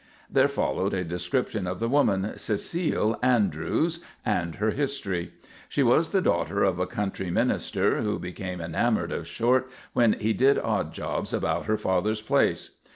There 0.31 0.47
followed 0.47 0.95
a 0.95 1.03
description 1.03 1.67
of 1.67 1.79
the 1.79 1.87
woman, 1.87 2.33
Cecile 2.35 3.19
Andrews, 3.21 3.99
and 4.25 4.55
her 4.55 4.71
history. 4.71 5.31
She 5.69 5.83
was 5.83 6.09
the 6.09 6.23
daughter 6.23 6.63
of 6.63 6.79
a 6.79 6.87
country 6.87 7.29
minister 7.29 8.01
who 8.01 8.17
became 8.17 8.59
enamored 8.61 9.11
of 9.11 9.27
Short 9.27 9.69
when 9.93 10.13
he 10.13 10.33
did 10.33 10.57
odd 10.57 10.91
jobs 10.91 11.33
about 11.33 11.67
her 11.67 11.77
father's 11.77 12.23
place. 12.23 12.79